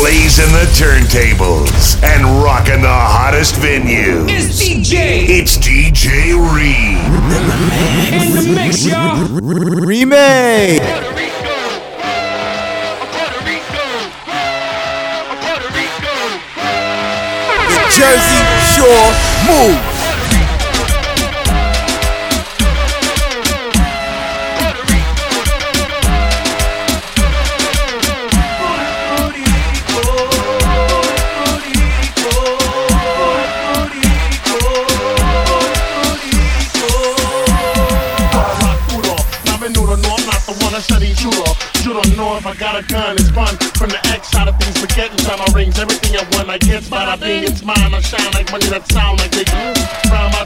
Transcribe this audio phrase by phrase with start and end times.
[0.00, 4.24] blazing the turntables and rocking the hottest venue.
[4.28, 6.96] It's DJ It's DJ Reed.
[8.16, 9.26] in the mix, y'all.
[9.84, 10.80] Remake.
[10.80, 11.56] Puerto Rico.
[13.12, 13.86] Puerto Rico.
[15.44, 16.16] Puerto Rico.
[17.92, 18.40] Jersey
[18.72, 19.12] Shore
[19.46, 19.89] Move.
[42.50, 43.54] I got a gun, it's fun.
[43.78, 45.78] From the X side of things, forget inside my rings.
[45.78, 47.94] Everything I want, I get, bada bing, it's mine.
[47.94, 49.54] I shine like money that sound like they do.
[50.10, 50.42] Round my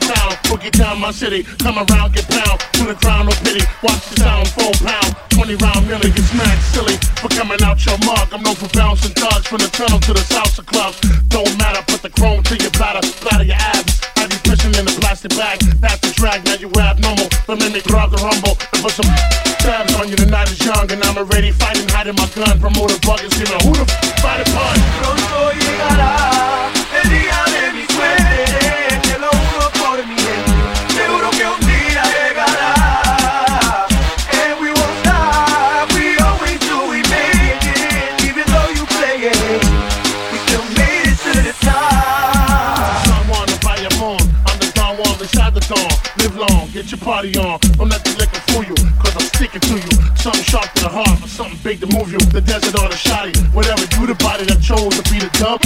[0.55, 1.43] boogie down my city.
[1.59, 3.63] Come around, get pound, to the ground, no pity.
[3.83, 5.15] Watch the sound, full pound.
[5.35, 8.27] 20 round millie, get smacked silly for coming out your mug.
[8.31, 10.99] I'm known for bouncing thugs from the tunnel to the salsa clubs.
[11.27, 13.99] Don't matter, put the chrome to your bladder, splatter your abs.
[14.15, 15.59] Have you pushing in a plastic bag?
[15.83, 17.27] That's the drag, now you abnormal.
[17.47, 19.09] But let me out the rumble and put some
[19.59, 20.15] tabs on you.
[20.15, 22.59] The night is young and I'm already fighting, hiding my gun.
[22.59, 24.95] Promoter bugging, screaming, who the f fight it punch?
[45.45, 47.59] Live long, get your party on.
[47.77, 50.15] Don't let the liquor fool you, cause I'm sticking to you.
[50.17, 52.17] Something sharp to the heart, or something big to move you.
[52.17, 53.81] The desert or the shoddy, whatever.
[53.81, 55.61] You the body that chose to be the dump.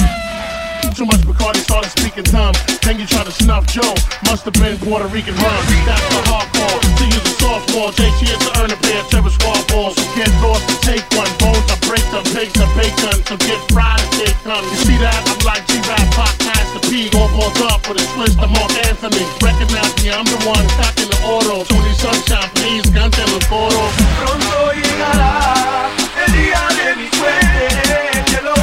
[0.95, 2.53] Too much Bacardi started speaking dumb.
[2.83, 3.95] Then you try to snuff Joe.
[4.27, 5.61] Must have been Puerto Rican rum.
[5.88, 6.80] That's the hardcore.
[6.99, 7.89] To use a softball.
[7.95, 9.95] JT is to earn a pair of terror squad balls.
[9.95, 11.31] So get lost and take one.
[11.39, 12.23] Bones, I break them.
[12.35, 13.17] Pigs, I bacon.
[13.27, 14.63] So get fried as they come.
[14.67, 15.19] You see that?
[15.23, 17.07] I'm like G-Rap, Pop, Master P.
[17.16, 18.35] All balls up with a twist.
[18.39, 19.23] I'm Mark Anthony.
[19.39, 21.63] Recognize me, I'm the one stacking the auto.
[21.63, 23.94] Tony Sunshine, please, los coros.
[24.19, 25.89] Pronto llegará
[26.25, 28.53] el día de mi suerte, te lo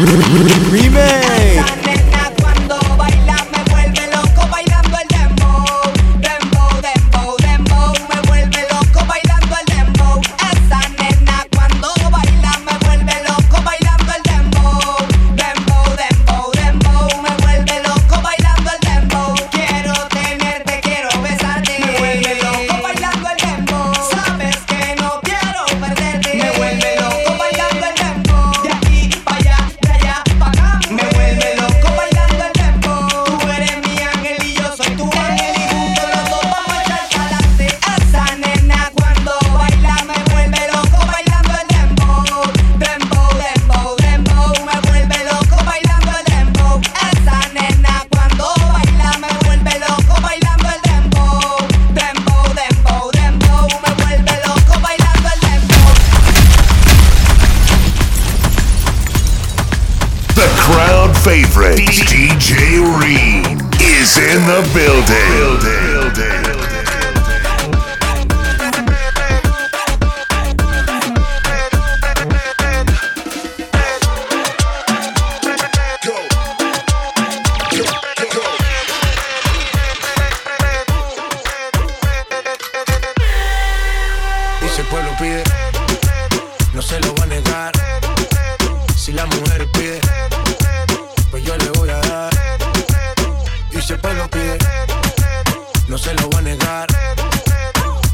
[0.00, 1.89] Remake.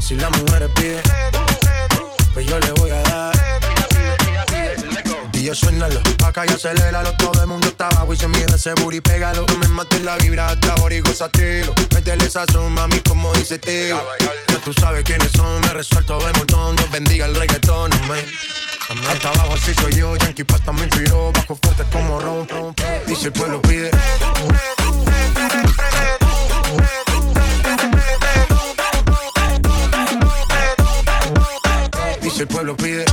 [0.07, 1.01] Si la mujer pide,
[2.33, 3.35] pues yo le voy a dar.
[5.33, 8.99] Yo suénalo, acá y aceléralo Todo el mundo está abajo y se mide ese booty
[8.99, 13.31] Pégalo, no me mates la vibra hasta ahora y gozatelo Métele esa son, mami, como
[13.33, 13.97] dice tío
[14.49, 16.75] Ya tú sabes quiénes son, me resuelto de montón.
[16.75, 18.25] Dios bendiga el reggaetón, amén.
[19.09, 22.75] Hasta abajo así soy yo, Yankee Pasta me inspiró Bajo fuerte como ron, ron,
[23.07, 23.91] Y si el pueblo pide
[32.39, 33.05] el pueblo pide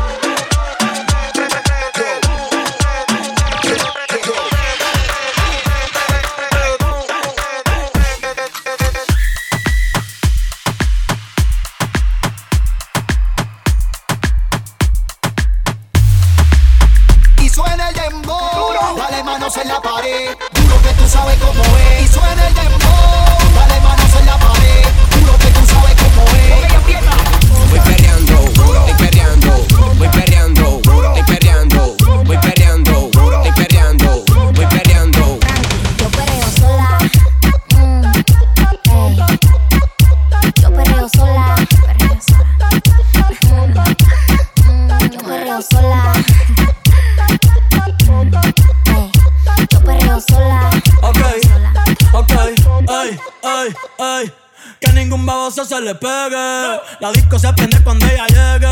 [55.84, 56.80] le pegue.
[57.00, 58.70] La disco se prende cuando ella llegue.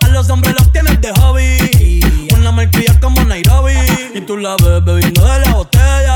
[0.00, 2.00] A los hombres los tienes de hobby.
[2.36, 3.74] Una malcria como Nairobi.
[4.14, 6.14] Y tú la ves bebiendo de la botella.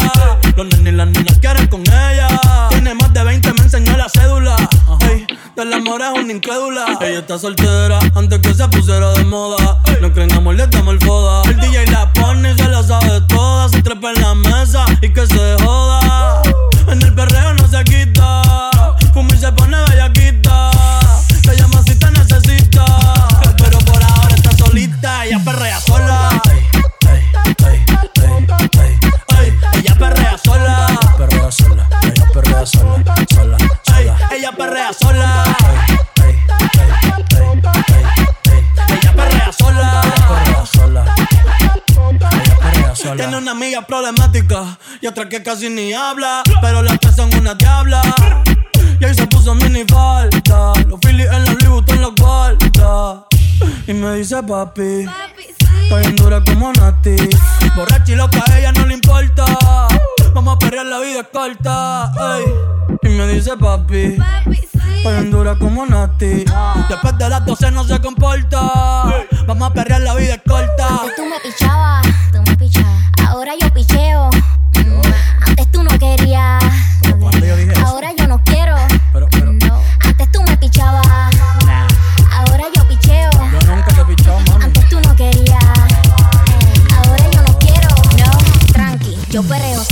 [0.57, 2.29] Los nenes y las niñas quieren con ella.
[2.71, 4.57] Tiene más de 20, me enseñó la cédula.
[5.09, 6.99] Ey, del amor es una incrédula.
[7.01, 9.79] Ella está soltera antes que se pusiera de moda.
[10.01, 11.43] No creen amor, le damos el foda.
[11.49, 13.69] El DJ la pone y se la sabe toda.
[13.69, 16.43] Se trepa en la mesa y que se joda.
[16.89, 18.16] En el perreo no se quita.
[43.17, 46.43] Tiene una amiga problemática y otra que casi ni habla.
[46.61, 48.03] Pero las tres son una diabla.
[49.01, 50.73] Y ahí se puso mini falta.
[50.87, 53.27] Los Phillies en la Louis Vuitton los guarda.
[53.87, 55.07] Y me dice papi.
[55.83, 57.17] Estoy en dura como Nati.
[57.75, 59.45] Borracha y loca, a ella no le importa.
[60.35, 62.13] Vamos a perrear, la vida es corta.
[62.37, 62.45] ey.
[63.03, 64.19] Y me dice papi.
[64.97, 66.45] Estoy en dura como Nati.
[66.89, 69.25] Después de las 12 no se comporta.
[69.47, 70.89] Vamos a perrear, la vida es corta.
[70.89, 72.96] Antes tú me pichabas, tú me pichabas.
[73.27, 74.31] Ahora yo picheo.
[74.75, 76.63] Mm, Antes tú no querías.
[77.03, 77.87] yo eso?
[77.87, 78.75] Ahora yo no quiero.
[79.13, 79.81] Pero, pero, No.
[80.05, 81.07] Antes tú me pichabas.
[81.67, 81.87] nah.
[82.39, 83.31] Ahora yo picheo.
[83.33, 84.65] Yo nunca te he pichado, mami.
[84.65, 85.65] Antes tú no querías.
[86.97, 87.89] Ahora yo no quiero.
[88.19, 89.83] No, tranqui, yo perreo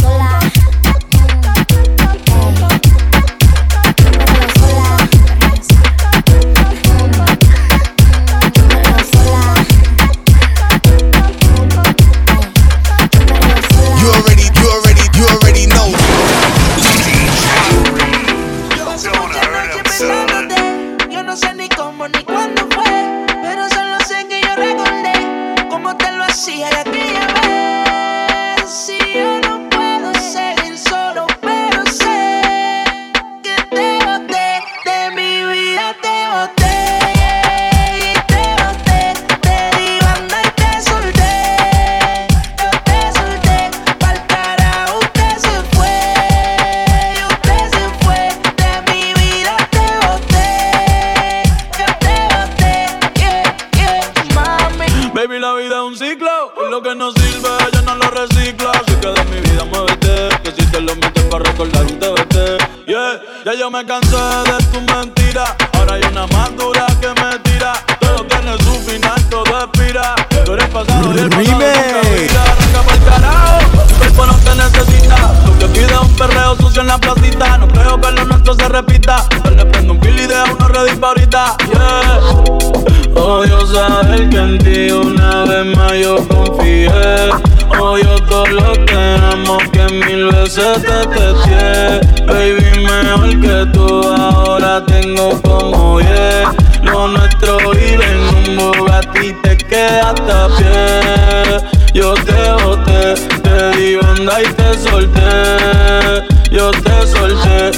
[107.05, 107.71] lo solté.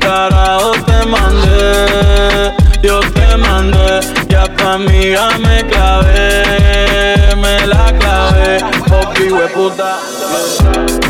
[0.00, 2.52] Carajo te mandé,
[2.82, 4.00] yo te mandé.
[4.28, 8.58] Ya pa' amiga me clavé, me la clavé.
[8.88, 9.98] Popi, hueputa.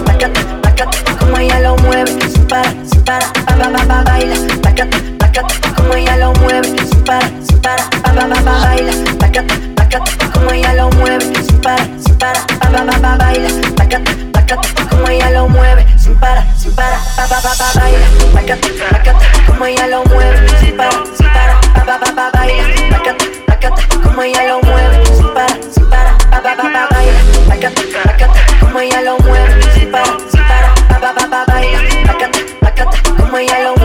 [0.05, 2.11] Bácate, bácate, como ella lo mueve.
[2.31, 4.37] Sin para, sin para, pa, pa, pa, pa, baila.
[4.63, 6.69] Bácate, bácate, como ella lo mueve.
[6.79, 8.93] Sin para, sin para, pa, pa, pa, pa, baila.
[9.19, 11.25] Bácate, bácate, como ella lo mueve.
[11.47, 13.49] Sin para, sin para, pa, pa, pa, pa, baila.
[16.67, 20.91] sin para, pa pa pa pa baila, bácate, bácate, como ella lo mueve, Si para,
[21.15, 25.55] si para, pa pa pa pa baila, bácate, bácate, como ella lo mueve, sin para,
[25.71, 26.71] sin para, pa pa pa
[31.31, 33.76] pa baila, bácate, baila, como ella lo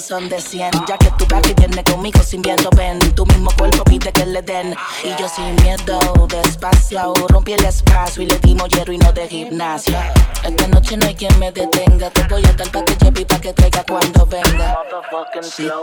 [0.00, 0.70] son de 100.
[0.86, 2.98] Ya que tu que viene conmigo sin viento, ven.
[3.14, 4.74] Tu mismo cuerpo pide que le den.
[5.04, 5.98] Y yo sin miedo,
[6.28, 7.14] despacio.
[7.28, 9.96] Rompí el espacio y le dimos hierro y no de gimnasio.
[10.44, 12.10] Esta noche no hay quien me detenga.
[12.10, 14.78] Te voy a dar pa' que lleve y pa' que traiga cuando venga.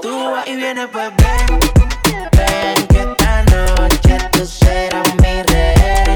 [0.02, 1.12] Tú vas y vienes, pues.
[1.18, 6.13] Ven que esta noche tú serás mi rey.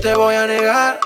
[0.00, 1.00] Te voy a negar.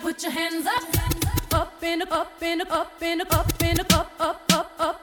[0.00, 3.80] put your hands up, up and up, up and up, up and up, up and
[3.80, 4.97] up, up, up, up.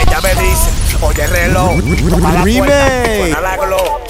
[0.00, 0.70] Ella me dice,
[1.00, 1.82] oye, reloj,
[3.40, 4.09] la glow,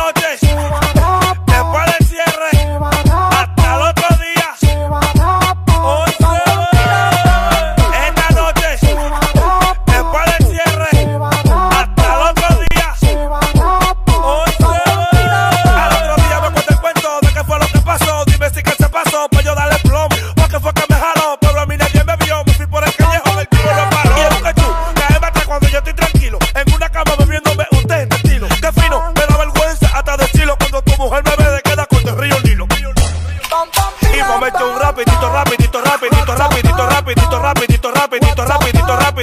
[0.00, 1.29] all day.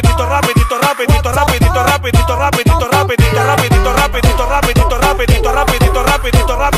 [0.01, 6.76] Rapidito, rapidito, rapidito, rapidito, rapidito, rapidito, rapidito, rapidito, rapidito, rapidito, rapidito, rapidito, rapidito, rapidito, rapidito,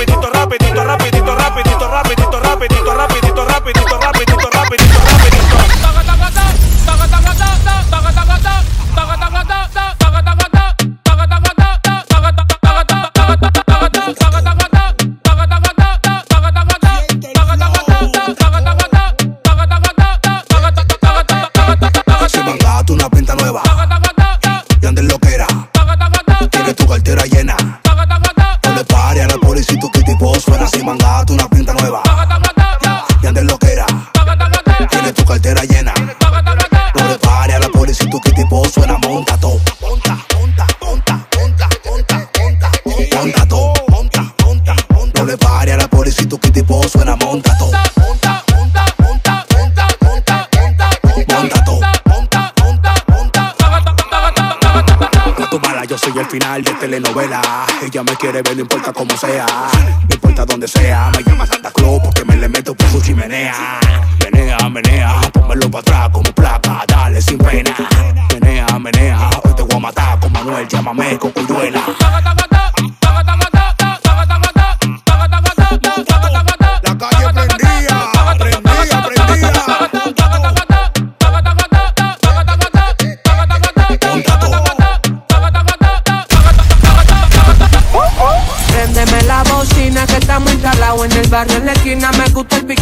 [56.89, 57.41] telenovela.
[57.83, 59.45] Ella me quiere ver, no importa cómo sea.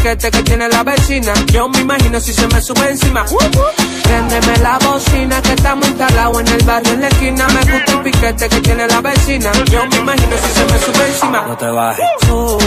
[0.07, 1.33] Piquete que tiene la vecina.
[1.51, 3.25] Yo me imagino si se me sube encima.
[4.03, 7.47] Préndeme la bocina que estamos instalados en el barrio en la esquina.
[7.47, 9.51] Me gusta el piquete que tiene la vecina.
[9.69, 11.45] Yo me imagino si se me sube encima.
[11.47, 12.66] No te bajes, Súbete,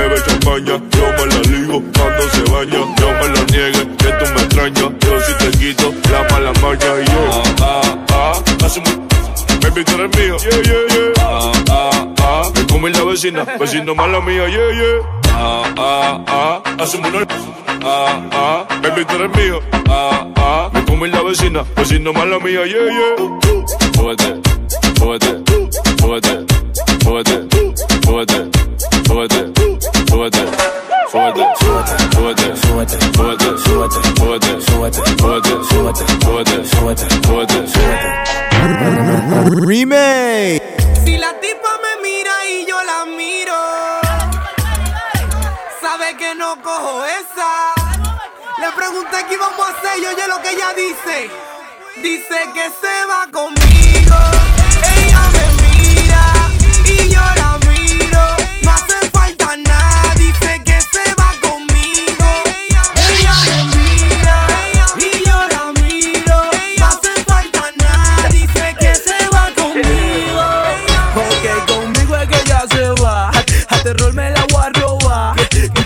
[0.00, 0.80] bebe champaña.
[0.96, 2.80] Yo me la ligo cuando se baña.
[3.00, 4.90] Yo me lo niegue, que tú me extrañas.
[5.00, 7.42] Yo si te quito la mala maña y yo.
[7.60, 7.82] Ah,
[8.12, 8.40] ah, ah.
[9.62, 11.12] Baby, tú eres mío, yeah, yeah, yeah.
[11.20, 12.50] Ah, ah, ah.
[12.54, 14.98] Me come la vecina, vecino mala mía, yeah, yeah.
[15.34, 16.62] Ah, ah, ah.
[16.82, 17.26] Hacemos una.
[17.82, 18.66] Ah, ah.
[18.82, 19.60] Baby, tú eres mío.
[19.88, 20.70] Ah, ah.
[20.72, 23.16] Me come la vecina, vecino mala mía, yeah, yeah.
[23.94, 24.40] Súbete,
[24.98, 25.30] súbete,
[26.00, 26.46] súbete,
[27.02, 27.46] súbete,
[28.02, 28.50] súbete,
[29.10, 29.52] súbete,
[30.08, 30.38] súbete.
[31.10, 38.08] Súbete, súbete, súbete, súbete, súbete, súbete, súbete, súbete, súbete, súbete, súbete, súbete, súbete.
[39.66, 40.62] Remake.
[41.04, 43.58] Si la tipa me mira y yo la miro,
[45.80, 47.74] sabe que no cojo esa.
[48.60, 51.30] Le pregunté qué íbamos a hacer y oye lo que ella dice.
[52.00, 54.59] Dice que se va conmigo.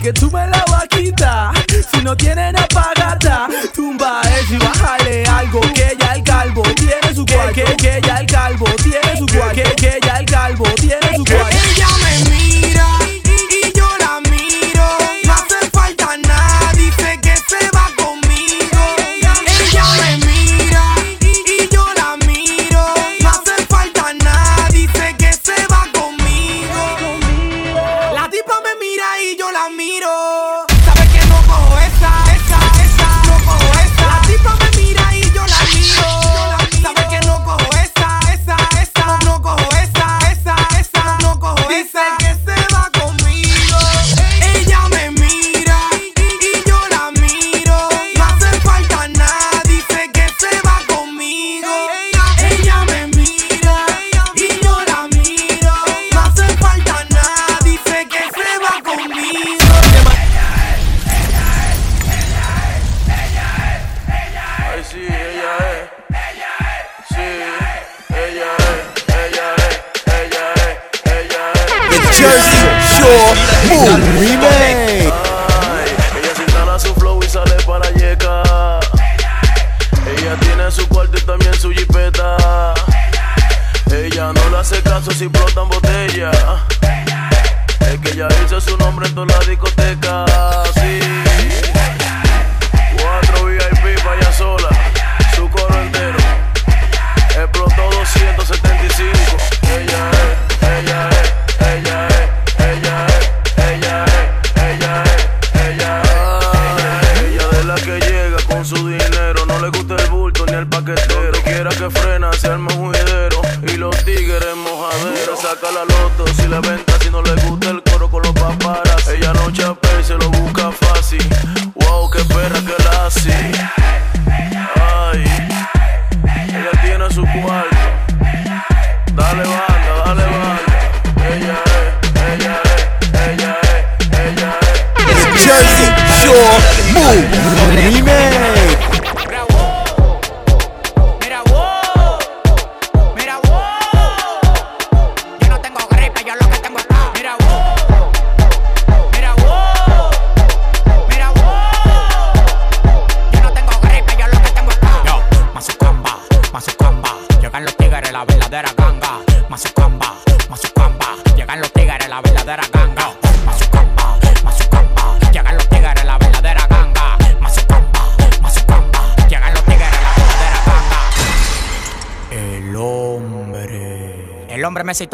[0.05, 1.55] que tú me la vas a quitar.
[1.90, 7.25] Si no tienen apagata, tumba eso y bájale algo que ya el calvo tiene su
[7.25, 7.84] cuarto.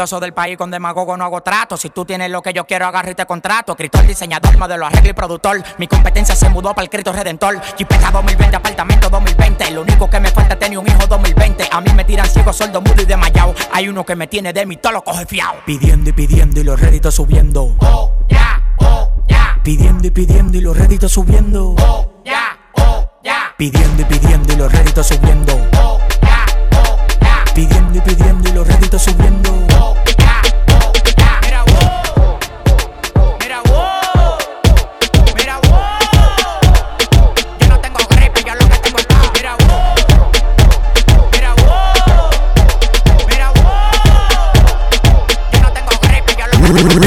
[0.00, 1.76] talentoso del país con demagogo no hago trato.
[1.76, 3.72] Si tú tienes lo que yo quiero, agarro y te contrato.
[3.72, 5.62] Escritor, diseñador, modelo, arreglo y productor.
[5.78, 7.60] Mi competencia se mudó para el Cristo Redentor.
[7.76, 9.70] Chipeta 2020, apartamento 2020.
[9.72, 11.68] Lo único que me falta es tener un hijo 2020.
[11.70, 13.54] A mí me tiran ciego, soldo, mudo y desmayado.
[13.72, 15.56] Hay uno que me tiene de mí, todo lo coge fiao.
[15.66, 17.76] Pidiendo y pidiendo y los réditos subiendo.
[17.80, 19.36] Oh, ya, yeah, oh, ya.
[19.36, 19.60] Yeah.
[19.62, 21.74] Pidiendo y pidiendo y los réditos subiendo.
[21.78, 23.54] Oh, ya, yeah, oh, ya.
[23.58, 25.79] Pidiendo y pidiendo y los réditos subiendo.
[27.54, 29.50] Pidiendo y pidiendo y los réditos subiendo.
[29.78, 30.40] Oh, yeah,
[30.82, 30.92] oh.
[31.42, 32.38] Mira, wow.
[33.40, 34.38] Mira, wow.
[35.36, 35.80] Mira, wow.
[37.58, 39.30] Yo no tengo gripe, yo lo que tengo es paz.
[39.34, 40.30] Mira, wow.
[41.32, 42.30] Mira, wow.
[43.28, 43.90] Mira, wow.
[45.52, 46.99] Yo no tengo gripe, yo lo que tengo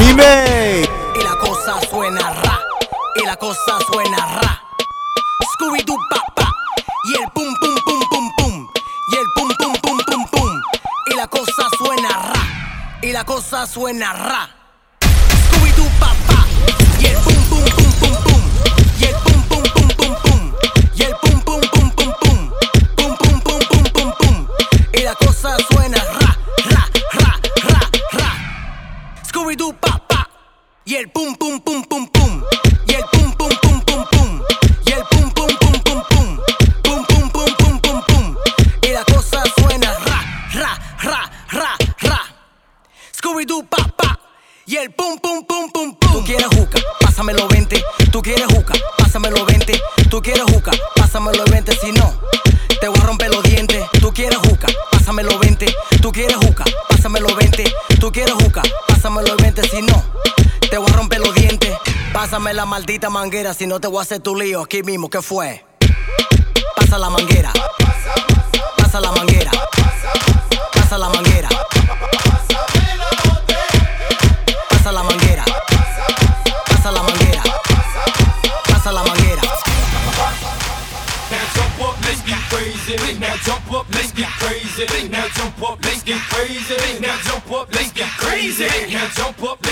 [13.74, 14.53] suena ra.
[63.54, 65.64] si no te voy a hacer tu lío aquí mismo, ¿qué fue?
[66.76, 67.52] Pasa la manguera.
[68.76, 69.50] Pasa la manguera.
[70.72, 71.48] Pasa la manguera.
[74.70, 75.44] Pasa la manguera.
[76.68, 77.42] Pasa la manguera.
[78.68, 79.42] Pasa la manguera.
[81.30, 83.18] Now jump up, let's get crazy.
[83.18, 85.08] Now jump up, let's get crazy.
[85.08, 87.00] Now jump up, let's get crazy.
[87.00, 88.66] Now jump up, let's get crazy.
[88.92, 89.63] Now jump up.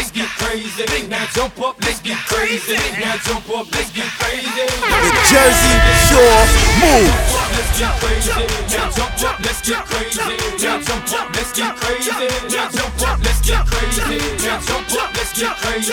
[0.53, 2.77] now jump up, let's get crazy.
[3.01, 4.45] Now jump up, let's get crazy.
[4.45, 5.75] The Jersey
[6.13, 6.45] Shore
[6.77, 7.09] move.
[7.53, 8.31] Let's get crazy.
[8.77, 10.21] Now jump up, let's get crazy.
[10.61, 12.11] Now jump up, let's get crazy.
[12.53, 14.03] Now jump up, let's get crazy.
[14.45, 15.93] Now jump up, let's get crazy.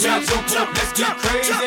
[0.00, 1.61] Now jump jump let's get crazy.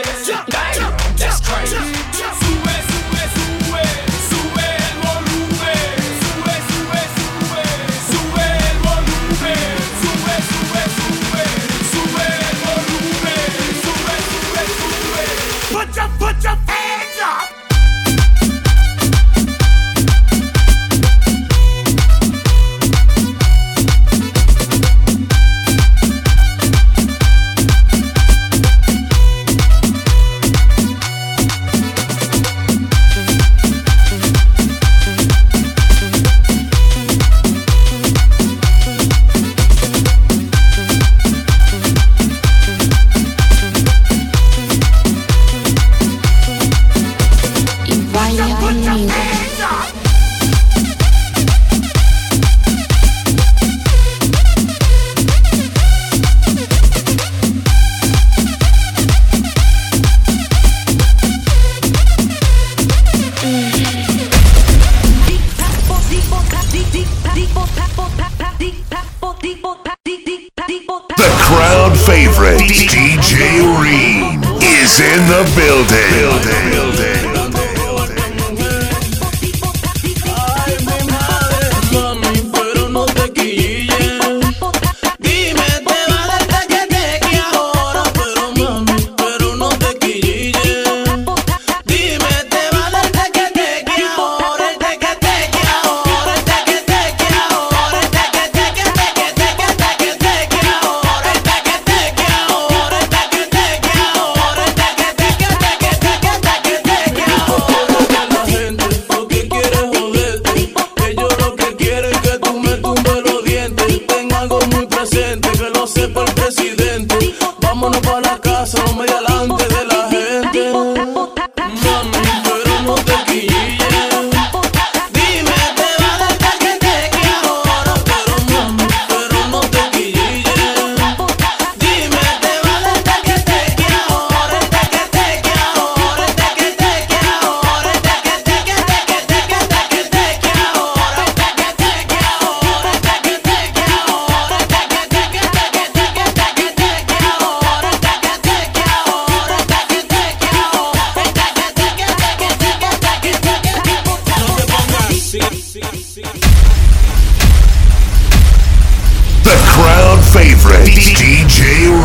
[75.36, 76.72] the building.
[76.72, 76.85] building.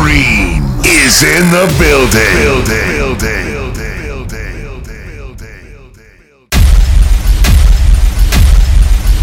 [0.01, 2.65] Green is in the building.
[2.65, 3.19] building.
[3.19, 3.61] building.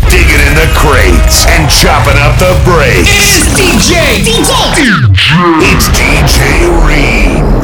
[0.09, 3.11] Digging in the crates and chopping up the brakes.
[3.11, 4.22] It's DJ.
[4.22, 4.55] DJ.
[4.79, 5.18] DJ.
[5.66, 7.58] It's DJ Reem.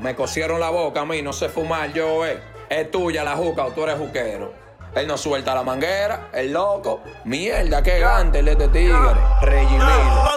[0.00, 2.40] Me cosieron la boca a mí, no sé fumar yo, eh.
[2.68, 4.52] Es tuya la juca o tú eres juquero.
[4.94, 7.02] Él no suelta la manguera, el loco.
[7.24, 9.14] Mierda, qué gante el de este tigre.
[9.42, 10.27] Regimilo.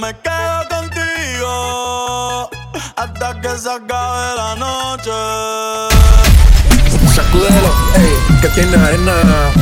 [0.00, 2.50] Me quedo contigo
[2.96, 5.10] hasta que se acabe la noche.
[7.14, 9.14] Sacúdelo, ey, que tiene arena.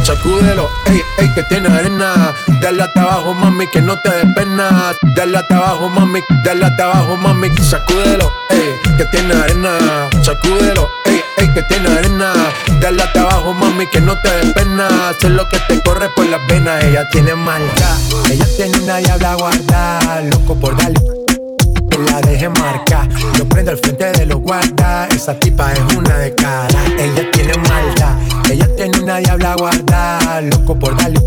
[0.04, 2.32] Sacúdelo, ey, ey, que tiene arena.
[2.60, 4.92] Dale hasta abajo, mami, que no te dé pena.
[5.16, 7.48] Dale hasta abajo, mami, dale hasta abajo, mami.
[7.60, 10.08] Sacúdelo, ey, que tiene arena.
[10.22, 12.32] Sacúdelo, ey, ey, que tiene arena.
[12.80, 14.88] Dale hasta abajo, mami, que no te dé pena.
[15.20, 16.82] Sé lo que te corre por las venas.
[16.84, 17.98] Ella tiene maldad,
[18.30, 20.20] ella tiene una diabla guardada.
[20.22, 21.00] Loco por darle
[22.10, 23.08] la deje marcar.
[23.38, 25.14] Lo prendo al frente de los guardas.
[25.14, 26.84] Esa tipa es una de cara.
[26.98, 28.16] Ella tiene maldad.
[28.50, 30.40] Ella tiene una diabla guardada.
[30.42, 31.20] Loco por darle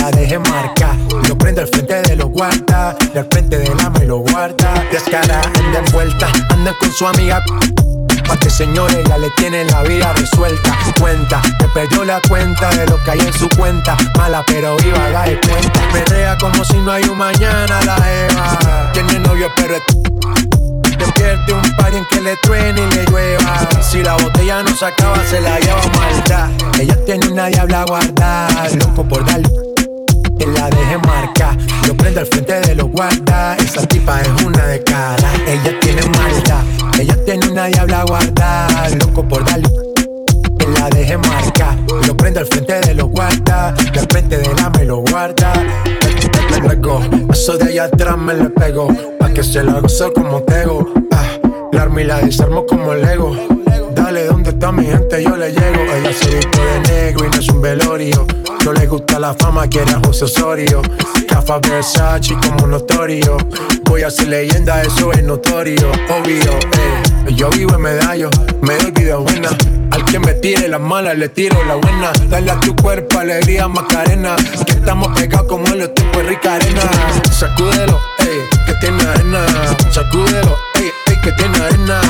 [0.00, 0.96] la deje marcar.
[1.28, 2.96] Lo prendo al frente de los guardas.
[3.14, 4.84] Y al frente de la me lo guarda.
[4.90, 6.28] Descara, anda envuelta.
[6.50, 7.42] Anda con su amiga.
[8.28, 10.76] Pa' que señores ya le tienen la vida resuelta.
[11.00, 13.96] Cuenta, que perdió la cuenta de lo que hay en su cuenta.
[14.16, 15.80] Mala pero viva, haga de cuenta.
[15.92, 18.92] Perrea como si no hay un mañana la Eva.
[18.92, 19.82] Tiene novio pero es
[20.98, 23.68] Despierte un par en que le truene y le llueva.
[23.80, 26.50] Si la botella no se acaba, se la lleva maldad.
[26.78, 29.48] Ella tiene una diabla guardada, loco por darle
[30.38, 31.37] que la deje marcar.
[32.08, 33.58] Lo prendo al frente de los guardas.
[33.62, 35.30] Esa tipa es una de cara.
[35.46, 36.64] Ella tiene maldad.
[36.98, 38.88] Ella tiene una diabla guardada.
[38.98, 39.68] Loco por darle
[40.78, 41.76] la deje marcar.
[42.06, 43.74] Lo prendo al frente de los guardas.
[43.94, 45.52] Y al frente de la me lo guarda.
[46.50, 47.02] Me pegó.
[47.30, 48.88] Eso de allá atrás me le pegó.
[49.18, 50.90] Pa' que se la gozo como tego.
[51.12, 51.26] Ah,
[51.72, 53.36] la armo y la desarmo como Lego.
[53.92, 55.22] Dale, ¿dónde está mi gente?
[55.22, 55.82] Yo le llego.
[55.94, 58.26] Ella se viste de negro y no es un velorio.
[58.64, 60.82] No le gusta la fama, quiere a José Osorio.
[61.28, 63.36] Cafa Versace como notorio.
[63.84, 65.90] Voy a ser leyenda, eso es notorio.
[66.08, 67.34] Obvio, eh.
[67.34, 68.30] Yo vivo en medallo,
[68.62, 69.50] me doy vida buena.
[69.90, 72.12] Al que me tire las malas, le tiro la buena.
[72.28, 74.36] Dale a tu cuerpo alegría, Macarena.
[74.66, 76.82] Que estamos pegados como tipos de rica arena.
[77.30, 79.46] Sacúdelo, ey, que tiene arena.
[79.90, 80.56] Sacúdelo,
[81.22, 82.00] que tiene arena.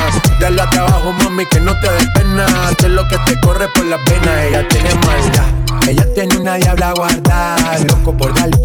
[0.41, 2.47] Dale hasta abajo, mami, que no te dé pena.
[2.81, 4.45] Sé lo que te corre por las venas.
[4.45, 5.89] Ella tiene maldad.
[5.89, 7.79] Ella tiene una diabla guardada.
[7.89, 8.57] Loco por darle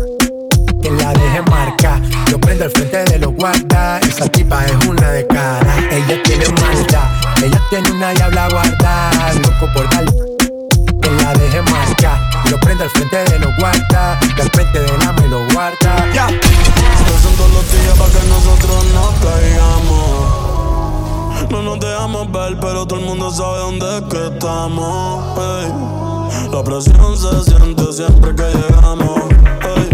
[0.81, 2.01] que la deje marcar.
[2.31, 4.01] Lo prendo al frente de los guardas.
[4.07, 5.75] Esa tipa es una de cara.
[5.91, 7.09] Ella tiene maldad.
[7.43, 9.33] Ella tiene una diabla guardada.
[9.33, 10.11] Loco por darle
[11.01, 12.19] que la deje marcar.
[12.49, 14.17] Lo prendo al frente de los guardas.
[14.37, 16.07] Y al frente de la me lo guarda.
[17.37, 20.43] Todos los días para que nosotros no caigamos.
[21.51, 25.37] No nos dejamos ver, pero todo el mundo sabe dónde es que estamos.
[25.37, 25.71] ey.
[26.51, 29.21] La presión se siente siempre que llegamos.
[29.77, 29.89] ey,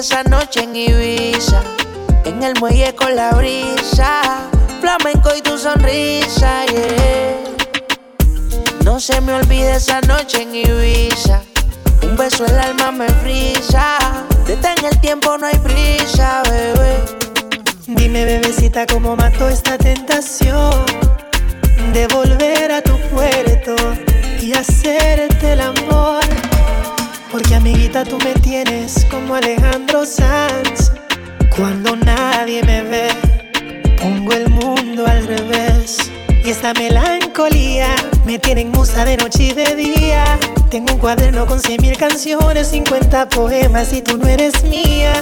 [0.00, 1.62] esa noche en Ibiza.
[2.24, 4.22] En el muelle con la brisa.
[4.80, 7.36] Flamenco y tu sonrisa, yeah.
[8.82, 11.42] No se me olvide esa noche en Ibiza.
[12.02, 13.98] Un beso el alma me frisa.
[14.46, 16.96] Detén el tiempo, no hay prisa, bebé.
[17.86, 20.82] Dime, bebecita, cómo mato esta tentación
[21.92, 23.76] de volver a tu puerto
[24.40, 26.49] y hacerte el amor.
[27.30, 30.90] Porque, amiguita, tú me tienes como Alejandro Sanz.
[31.56, 33.08] Cuando nadie me ve,
[34.00, 36.10] pongo el mundo al revés.
[36.44, 40.24] Y esta melancolía me tiene en musa de noche y de día.
[40.70, 45.12] Tengo un cuaderno con cien mil canciones, 50 poemas y tú no eres mía.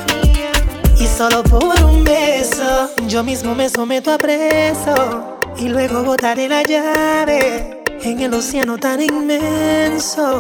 [0.99, 5.39] Y solo por un beso, yo mismo me someto a preso.
[5.59, 10.39] Y luego botaré la llave en el océano tan inmenso.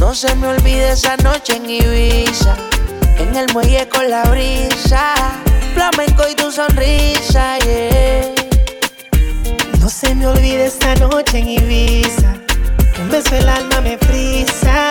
[0.00, 2.56] No se me olvide esa noche en Ibiza.
[3.18, 5.14] En el muelle con la brisa.
[5.74, 8.34] Flamenco y tu sonrisa, yeah.
[9.78, 12.32] No se me olvide esta noche en Ibiza.
[12.98, 14.90] Un beso el alma me frisa.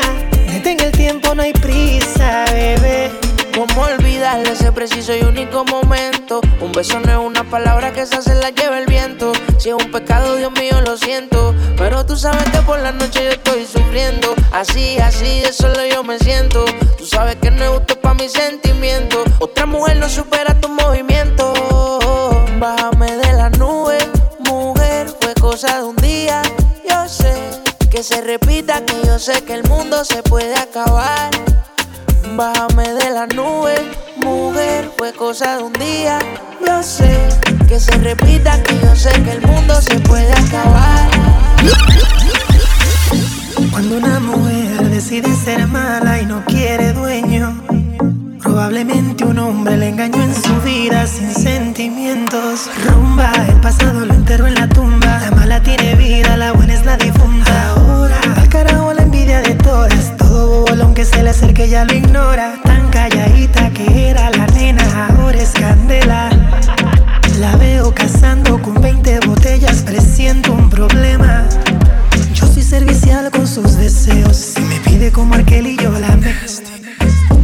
[0.54, 3.29] Detén el tiempo, no hay prisa, bebé.
[3.70, 6.42] ¿Cómo olvidar ese preciso y único momento?
[6.60, 9.32] Un beso no es una palabra que esa se la lleva el viento.
[9.58, 11.54] Si es un pecado, Dios mío, lo siento.
[11.78, 14.34] Pero tú sabes que por la noche yo estoy sufriendo.
[14.52, 16.66] Así, así, de solo yo me siento.
[16.98, 19.26] Tú sabes que no es justo para mis sentimientos.
[19.40, 21.54] Otra mujer no supera tu movimiento.
[22.60, 23.98] Bájame de la nube,
[24.40, 26.42] mujer, fue cosa de un día.
[26.90, 27.34] Yo sé
[27.90, 31.30] que se repita, que yo sé que el mundo se puede acabar.
[32.40, 33.76] Bájame de la nube,
[34.16, 36.20] mujer, fue cosa de un día.
[36.66, 37.28] Yo sé
[37.68, 41.10] que se repita, que yo sé que el mundo se puede acabar.
[43.72, 47.62] Cuando una mujer decide ser mala y no quiere dueño,
[48.42, 52.70] probablemente un hombre le engañó en su vida sin sentimientos.
[52.86, 55.20] Rumba, el pasado lo enterró en la tumba.
[55.20, 57.79] La mala tiene vida, la buena es la difunta.
[61.00, 62.60] Que se le acerque ya lo ignora.
[62.62, 66.30] Tan calladita que era la nena, ahora es candela.
[67.40, 71.48] La veo cazando con 20 botellas, presiento un problema.
[72.34, 74.36] Yo soy servicial con sus deseos.
[74.36, 76.36] Si me pide como Arkel y yo la me.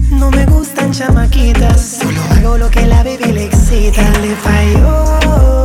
[0.10, 4.03] No me gustan chamaquitas, solo hago lo que la baby le excita.
[4.20, 5.64] Le falló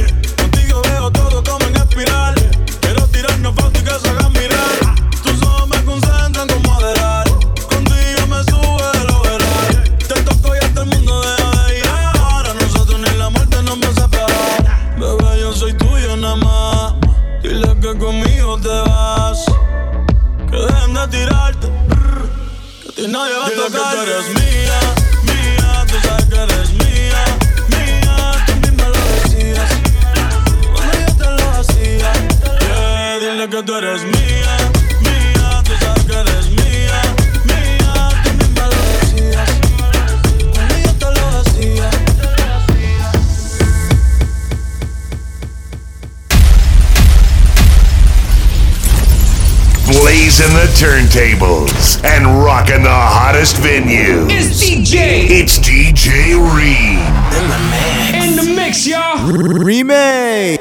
[50.77, 54.27] turntables and rocking the hottest venues.
[54.29, 55.29] It's DJ.
[55.29, 57.01] It's DJ Reed.
[57.35, 58.23] In the mix.
[58.23, 59.63] In the mix, y'all.
[59.63, 60.60] Remake.